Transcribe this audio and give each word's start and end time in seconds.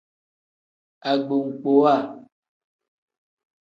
Agbokpowa. 1.11 1.95